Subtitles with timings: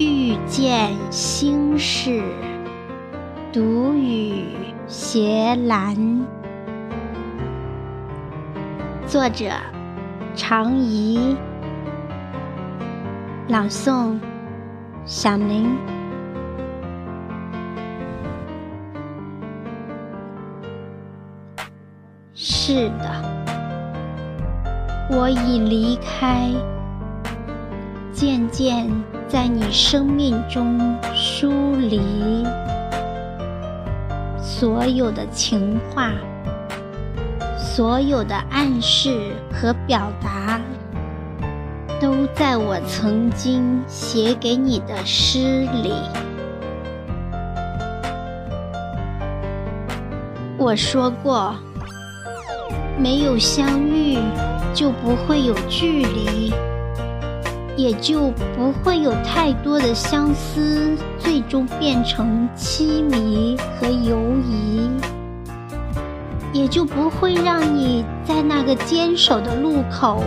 [0.00, 2.22] 遇见心事，
[3.52, 4.46] 独语
[4.86, 6.24] 斜阑。
[9.06, 9.50] 作者：
[10.34, 11.36] 常怡。
[13.48, 14.18] 朗诵：
[15.04, 15.76] 小林。
[22.32, 23.22] 是的，
[25.10, 26.48] 我已离开，
[28.14, 28.88] 渐渐
[29.30, 30.76] 在你生命中
[31.14, 32.00] 疏离，
[34.42, 36.10] 所有的情话，
[37.56, 40.60] 所有的暗示和表达，
[42.00, 45.92] 都在我曾经写给你的诗里。
[50.58, 51.54] 我说过。
[52.98, 54.18] 没有相遇，
[54.74, 56.52] 就不会有距离，
[57.80, 64.90] 也就不会有太多的相思，最终变成凄迷和犹疑，
[66.52, 70.22] 也就不会让你在那个坚守的路口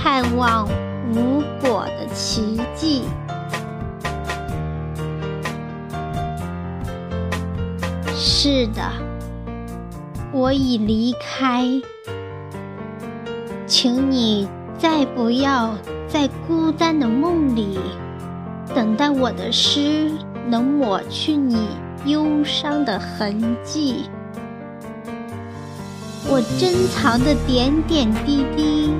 [0.00, 0.68] 盼望
[1.12, 3.02] 无果的奇迹。
[8.14, 8.92] 是的，
[10.32, 11.64] 我已离开。
[13.66, 14.46] 请你
[14.78, 15.74] 再不要
[16.06, 17.78] 在孤单的梦里
[18.74, 20.10] 等待我的诗
[20.46, 21.68] 能抹去你
[22.04, 24.04] 忧伤的痕迹。
[26.28, 28.90] 我珍藏的点点滴滴，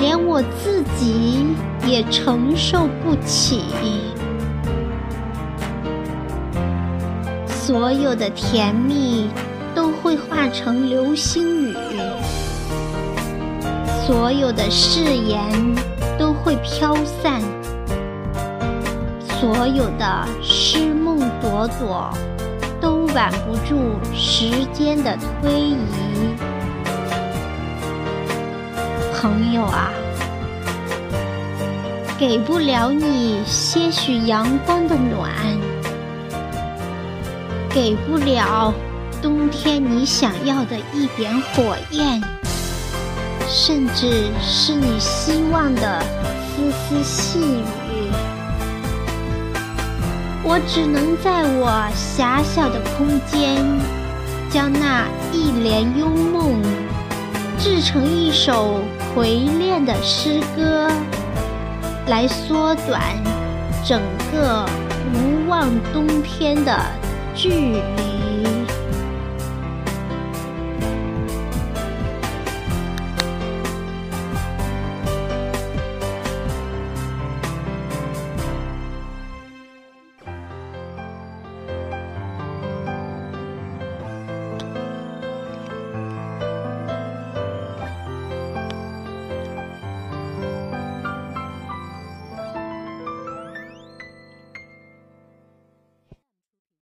[0.00, 1.46] 连我自己
[1.86, 3.62] 也承受不起。
[7.48, 9.28] 所有的甜蜜
[9.74, 11.74] 都会化成流星雨。
[14.06, 15.42] 所有的誓言
[16.16, 17.42] 都会飘散，
[19.40, 22.08] 所有的诗梦朵朵
[22.80, 25.76] 都挽不住时间的推移。
[29.20, 29.90] 朋友啊，
[32.16, 35.32] 给不了你些许阳光的暖，
[37.70, 38.72] 给不了
[39.20, 42.22] 冬天你想要的一点火焰。
[43.48, 46.02] 甚至是你希望的
[46.48, 48.10] 丝丝细雨，
[50.42, 53.64] 我只能在我狭小的空间，
[54.50, 56.60] 将那一帘幽梦
[57.58, 58.80] 制成一首
[59.14, 60.90] 回恋的诗歌，
[62.08, 63.00] 来缩短
[63.84, 64.00] 整
[64.32, 64.66] 个
[65.14, 66.76] 无望冬天的
[67.34, 68.25] 距离。